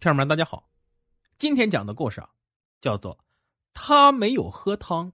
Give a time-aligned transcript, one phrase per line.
[0.00, 0.66] 听友们，大家好，
[1.36, 2.28] 今天讲的故事啊，
[2.80, 3.18] 叫做。
[3.74, 5.12] 他没有喝汤。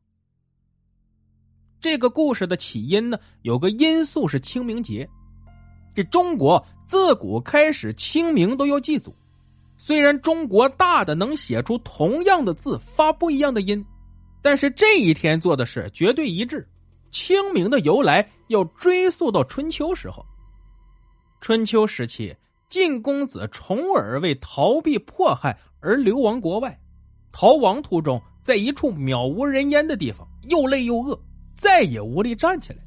[1.81, 5.09] 这个故事的起因呢，有个因素是清明节。
[5.93, 9.13] 这中国自古开始清明都要祭祖，
[9.77, 13.85] 虽然中国大的能写出同样的字发不一样的音，
[14.41, 16.65] 但是这一天做的事绝对一致。
[17.11, 20.25] 清明的由来要追溯到春秋时候。
[21.41, 22.33] 春秋时期，
[22.69, 26.79] 晋公子重耳为逃避迫害而流亡国外，
[27.33, 28.21] 逃亡途中。
[28.43, 31.19] 在一处渺无人烟的地方，又累又饿，
[31.57, 32.79] 再也无力站起来。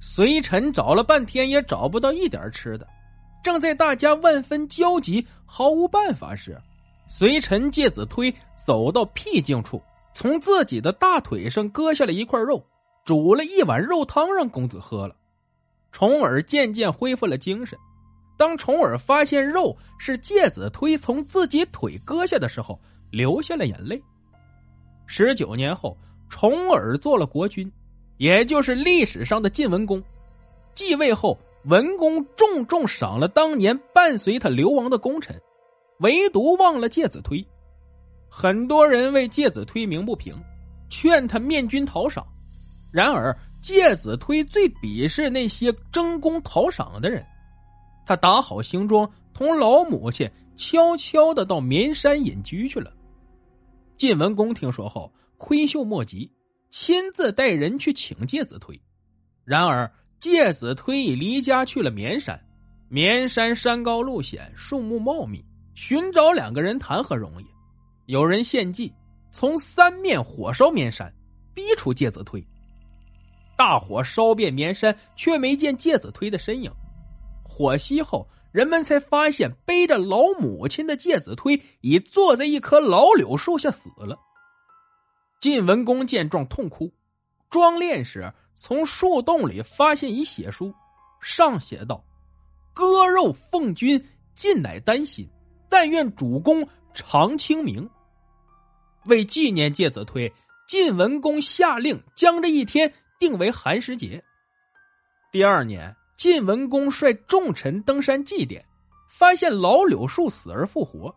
[0.00, 2.84] 随臣找了半天也找不到一点吃的，
[3.40, 6.60] 正在大家万分焦急、毫无办法时，
[7.08, 9.80] 随臣介子推走到僻静处，
[10.12, 12.60] 从自己的大腿上割下了一块肉，
[13.04, 15.14] 煮了一碗肉汤让公子喝了。
[15.92, 17.78] 重耳渐渐恢复了精神。
[18.40, 24.02] 当重耳发现肉是介子推从自己腿割下的时候，流下了眼泪。
[25.06, 25.94] 十九年后，
[26.30, 27.70] 重耳做了国君，
[28.16, 30.02] 也就是历史上的晋文公。
[30.74, 35.38] 继位后，文公重重赏了当年伴随他流亡的功臣，
[35.98, 37.46] 唯独忘了介子推。
[38.30, 40.34] 很多人为介子推鸣不平，
[40.88, 42.26] 劝他面君讨赏。
[42.90, 47.22] 然而，介子推最鄙视那些争功讨赏的人。
[48.04, 52.92] 他打好行装，同老母亲悄悄的到绵山隐居去了。
[53.96, 56.30] 晋文公听说后，亏袖莫及，
[56.70, 58.80] 亲自带人去请介子推。
[59.44, 62.40] 然而，介子推已离家去了绵山。
[62.88, 65.44] 绵山山高路险，树木茂密，
[65.74, 67.46] 寻找两个人谈何容易？
[68.06, 68.92] 有人献计，
[69.30, 71.12] 从三面火烧绵山，
[71.54, 72.44] 逼出介子推。
[73.56, 76.72] 大火烧遍绵山，却没见介子推的身影。
[77.50, 78.28] 火熄后。
[78.52, 84.18] 人们才发现，背着老母亲的介子推已坐在一棵老柳树下死了。
[85.40, 86.92] 晋文公见状痛哭，
[87.48, 90.74] 装殓时从树洞里发现一血书，
[91.22, 92.04] 上写道
[92.74, 95.30] ：“割肉奉君，尽乃丹心，
[95.68, 97.88] 但愿主公常清明。”
[99.06, 100.32] 为纪念介子推，
[100.66, 104.24] 晋文公下令将这一天定为寒食节。
[105.30, 105.94] 第二年。
[106.20, 108.62] 晋文公率众臣登山祭奠，
[109.08, 111.10] 发现老柳树死而复活，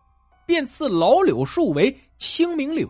[0.46, 2.88] 便赐老柳树为清明柳，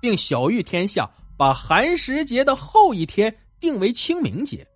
[0.00, 4.66] 并晓谕天下，把寒食节的后一天定为清明节。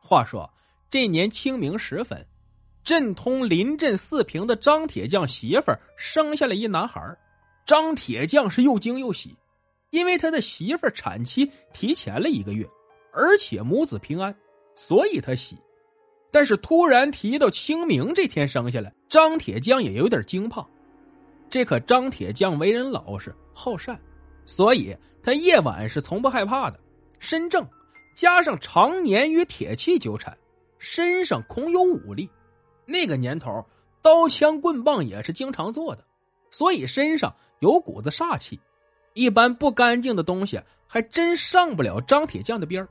[0.00, 0.50] 话说
[0.88, 2.26] 这年清明时分，
[2.82, 7.14] 镇通临镇四平的张铁匠媳妇生下了一男孩，
[7.66, 9.36] 张铁匠是又惊又喜，
[9.90, 12.66] 因为他的媳妇产期提前了一个月，
[13.12, 14.34] 而且母子平安。
[14.74, 15.56] 所以他喜，
[16.30, 20.66] 但是突然提到清明这天生下来，张铁匠也有点惊怕。
[21.48, 24.00] 这可张铁匠为人老实好善，
[24.44, 26.80] 所以他夜晚是从不害怕的。
[27.20, 27.66] 身正，
[28.14, 30.36] 加上常年与铁器纠缠，
[30.78, 32.28] 身上恐有武力。
[32.84, 33.64] 那个年头，
[34.02, 36.04] 刀枪棍棒也是经常做的，
[36.50, 38.60] 所以身上有股子煞气。
[39.12, 42.88] 一般不干净的东西还真上不了张铁匠的边儿。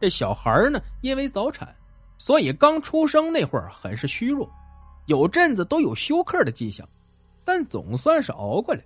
[0.00, 1.74] 这小孩呢，因为早产，
[2.18, 4.48] 所以刚出生那会儿很是虚弱，
[5.06, 6.88] 有阵子都有休克的迹象，
[7.44, 8.82] 但总算是熬过来。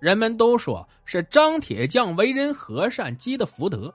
[0.00, 3.94] 人们都说是张铁匠为人和善积的福德，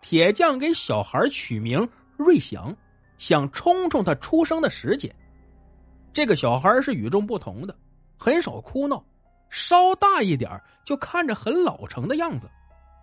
[0.00, 2.74] 铁匠给小孩取名瑞祥，
[3.18, 5.14] 想冲冲他出生的时间。
[6.12, 7.76] 这个小孩是与众不同的，
[8.16, 9.04] 很少哭闹，
[9.50, 10.50] 稍大一点
[10.84, 12.48] 就看着很老成的样子，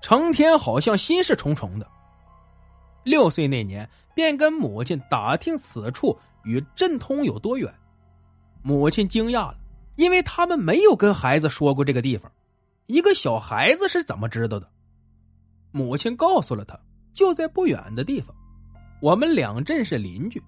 [0.01, 1.87] 成天好像心事重重的。
[3.03, 7.73] 六岁那年，便跟母亲打听此处与镇通有多远。
[8.61, 9.57] 母亲惊讶了，
[9.97, 12.31] 因为他们没有跟孩子说过这个地方，
[12.87, 14.69] 一个小孩子是怎么知道的？
[15.71, 16.79] 母亲告诉了他，
[17.13, 18.33] 就在不远的地方。
[19.01, 20.41] 我们两镇是邻居。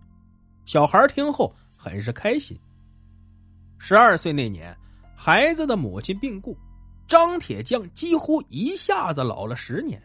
[0.66, 2.58] 小孩听后很是开心。
[3.78, 4.76] 十二岁那年，
[5.14, 6.58] 孩子的母亲病故，
[7.08, 10.02] 张铁匠几乎一下子老了十年，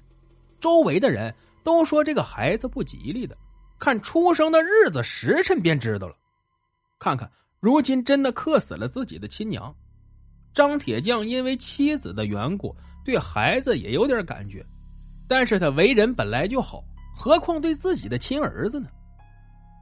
[0.59, 1.33] 周围的人。
[1.63, 3.37] 都说这个孩子不吉利的，
[3.79, 6.17] 看出生的日子时辰便知道了。
[6.99, 7.31] 看看
[7.61, 9.75] 如今真的克死了自己的亲娘。
[10.53, 12.75] 张铁匠因为妻子的缘故，
[13.05, 14.67] 对孩子也有点感觉，
[15.29, 16.83] 但是他为人本来就好，
[17.17, 18.89] 何况对自己的亲儿子呢？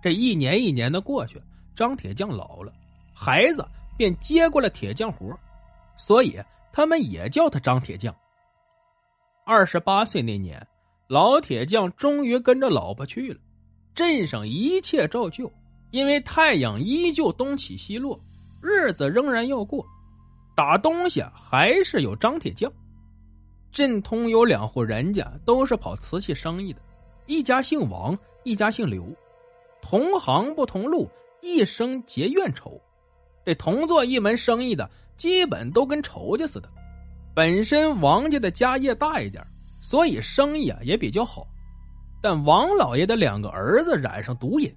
[0.02, 1.42] 这一年一年的过去，
[1.74, 2.72] 张铁匠老了，
[3.14, 3.66] 孩子
[3.96, 5.34] 便接过了铁匠活，
[5.96, 6.38] 所以
[6.70, 8.14] 他们也叫他张铁匠。
[9.46, 10.64] 二十八岁那年，
[11.08, 13.40] 老铁匠终于跟着老婆去了，
[13.94, 15.50] 镇上一切照旧，
[15.90, 18.20] 因为太阳依旧东起西落，
[18.60, 19.86] 日子仍然要过。
[20.54, 22.70] 打东西还是有张铁匠。
[23.72, 26.80] 镇通有两户人家都是跑瓷器生意的，
[27.24, 29.02] 一家姓王，一家姓刘，
[29.80, 31.08] 同行不同路，
[31.40, 32.78] 一生结怨仇。
[33.46, 36.68] 这同做一门生意的，基本都跟仇家似的。
[37.34, 39.42] 本身王家的家业大一点，
[39.88, 41.46] 所以生意啊也比较好。
[42.20, 44.70] 但王老爷的两个儿子染上毒瘾，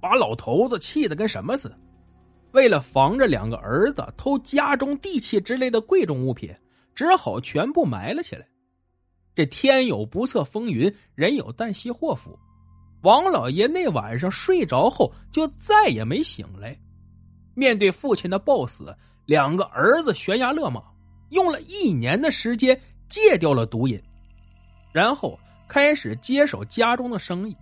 [0.00, 1.76] 把老头子气得跟什么似的。
[2.52, 6.54] 为了防着两个儿子偷家中地契之类的贵重物品，
[6.94, 8.46] 只好全部埋了起来。
[9.34, 12.38] 这天有不测风云，人有旦夕祸福。
[13.02, 16.78] 王老爷那晚上睡着后就再也没醒来。
[17.56, 20.84] 面对父亲的暴死，两个儿子悬崖勒马，
[21.30, 24.00] 用了一年的时间戒掉了毒瘾，
[24.92, 27.56] 然后开始接手家中的生意。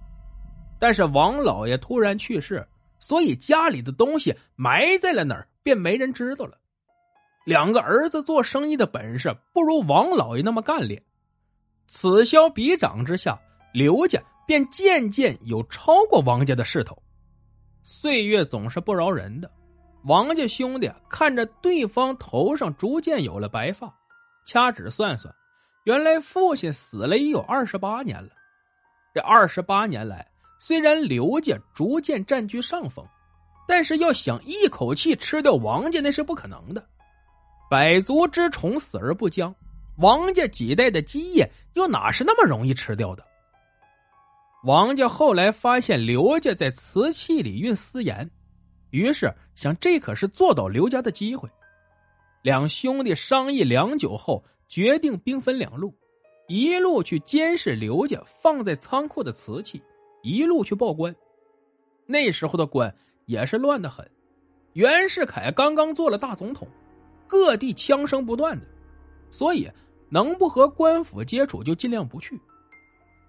[0.78, 2.66] 但是王老爷突然去世。
[3.02, 6.58] 所以家里的东西埋在了哪儿，便没人知道了。
[7.46, 11.02] 两个儿子做生意的本事不如王老爷那么干练，
[11.88, 13.40] 此消彼长之下，
[13.72, 17.02] 刘家便渐渐有超过王家的势头。
[17.82, 19.50] 岁月总是不饶人的，
[20.04, 23.90] 王家兄弟看着对方头上逐渐有了白发，
[24.44, 25.34] 掐指算算，
[25.90, 28.30] 原来父亲死了已有二十八年了。
[29.12, 30.24] 这二十八年来。
[30.62, 33.04] 虽然刘家逐渐占据上风，
[33.66, 36.86] 但是要想一口气吃掉王家那是不可能的。
[37.70, 39.52] 百足之虫死而不僵，
[39.96, 43.24] 王家几代的基业又哪是那么容易吃掉的？
[44.64, 48.30] 王家后来发现刘家在瓷器里运私盐，
[48.90, 51.48] 于是想这可是做倒刘家的机会。
[52.42, 55.92] 两兄弟商议良久后，决定兵分两路，
[56.46, 59.82] 一路去监视刘家放在仓库的瓷器。
[60.22, 61.14] 一路去报官，
[62.06, 62.94] 那时候的官
[63.26, 64.08] 也是乱的很。
[64.74, 66.68] 袁世凯刚刚做了大总统，
[67.26, 68.64] 各地枪声不断的，
[69.32, 69.68] 所以
[70.08, 72.40] 能不和官府接触就尽量不去。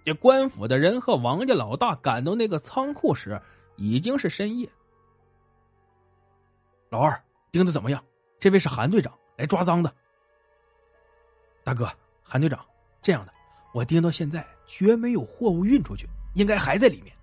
[0.05, 3.41] 这官府的人和王家老大赶到那个仓库时，
[3.77, 4.69] 已经是深夜。
[6.89, 7.19] 老二
[7.51, 8.03] 盯的怎么样？
[8.39, 9.91] 这位是韩队长来抓赃的。
[11.63, 11.89] 大哥，
[12.23, 12.59] 韩队长，
[13.01, 13.33] 这样的，
[13.73, 16.07] 我盯到现在绝没有货物运出去。
[16.33, 17.13] 应该还在里面。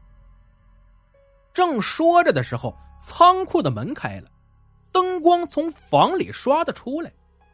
[1.54, 4.28] 正说着的时候，仓库的门开了，
[4.92, 7.10] 灯光从房里刷的出来，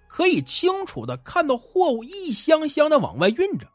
[0.09, 3.69] 可以清楚的看到货物一箱箱的往外运着。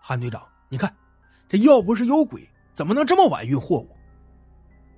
[0.00, 0.96] 韩队长，你看，
[1.50, 3.94] 这要不是有鬼，怎么能这么晚运货物？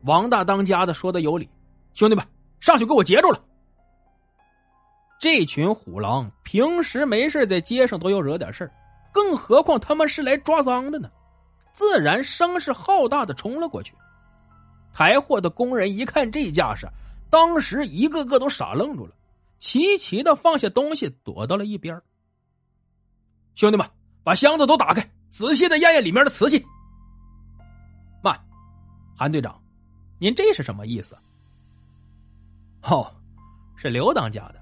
[0.05, 1.51] 王大当家的说的有理，
[1.95, 2.25] 兄弟们，
[2.61, 3.45] 上去给我截住了！
[5.19, 8.73] 这群虎狼平时没事在街上都要惹点事儿。
[9.13, 11.11] 更何况他们是来抓赃的呢，
[11.73, 13.95] 自然声势浩大的冲了过去。
[14.93, 16.87] 抬货的工人一看这架势，
[17.31, 19.15] 当时一个个都傻愣住了，
[19.59, 22.01] 齐齐的放下东西，躲到了一边。
[23.55, 23.89] 兄弟们，
[24.23, 26.65] 把箱子都打开，仔细的验验里面的瓷器。
[28.23, 28.39] 慢，
[29.17, 29.61] 韩队长，
[30.19, 31.17] 您这是什么意思？
[32.83, 33.13] 哦，
[33.77, 34.58] 是刘当家的，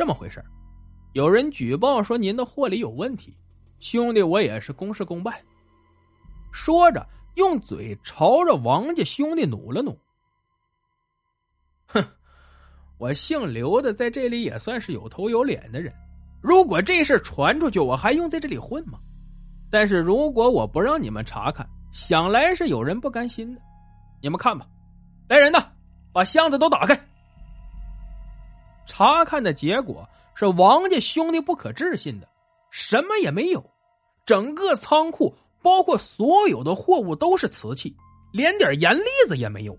[0.00, 0.42] 这么回事
[1.12, 3.36] 有人举报说您的货里有问题。
[3.80, 5.34] 兄弟，我也是公事公办。
[6.52, 9.94] 说着，用嘴朝着王家兄弟努了努。
[11.84, 12.02] 哼，
[12.96, 15.92] 我姓刘的在这里也算是有头有脸的人。
[16.40, 18.98] 如果这事传出去，我还用在这里混吗？
[19.70, 23.60] 但是如果我不让你们查看，想来是有人不甘心的。
[24.22, 24.66] 你们看吧，
[25.28, 25.62] 来人呐，
[26.10, 26.98] 把箱子都打开。
[28.90, 30.04] 查看的结果
[30.34, 32.28] 是王家兄弟不可置信的。
[32.70, 33.64] 什么也没有，
[34.26, 35.32] 整个仓库
[35.62, 37.96] 包括所有的货物都是瓷器，
[38.32, 39.78] 连点盐粒子也没有。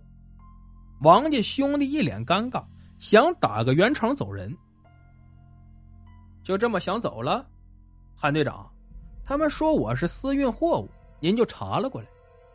[1.02, 2.64] 王家兄弟一脸尴尬，
[3.00, 4.56] 想打个圆场走人。
[6.44, 7.46] 就这么想走了，
[8.16, 8.72] 韩队长，
[9.26, 10.90] 他们说我是私运货物，
[11.20, 12.08] 您就查了过来，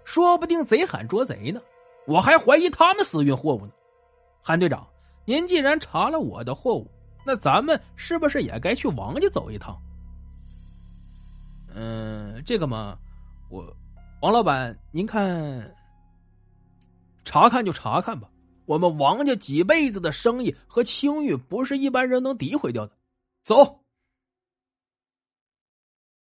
[0.05, 1.61] 说不定贼喊捉贼呢，
[2.07, 3.73] 我还怀疑他们私运货物呢。
[4.43, 4.87] 韩队长，
[5.26, 6.90] 您既然查了我的货物，
[7.25, 9.76] 那咱们是不是也该去王家走一趟？
[11.75, 12.97] 嗯，这个嘛，
[13.50, 13.76] 我
[14.23, 15.75] 王老板，您看，
[17.25, 18.30] 查看就查看吧。
[18.64, 22.92] 我们王家几辈子的生意和清誉，不是一般人能诋毁掉的。
[23.45, 23.80] 走。